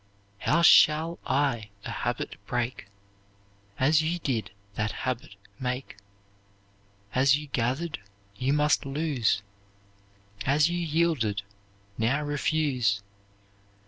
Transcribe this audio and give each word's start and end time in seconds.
"How 0.39 0.63
shall 0.63 1.19
I 1.27 1.69
a 1.85 1.91
habit 1.91 2.37
break?" 2.47 2.87
As 3.77 4.01
you 4.01 4.17
did 4.17 4.49
that 4.73 4.91
habit 5.05 5.35
make. 5.59 5.97
As 7.13 7.37
you 7.37 7.45
gathered, 7.45 7.99
you 8.35 8.51
must 8.51 8.83
lose; 8.83 9.43
As 10.43 10.71
you 10.71 10.79
yielded, 10.79 11.43
now 11.99 12.23
refuse. 12.23 13.03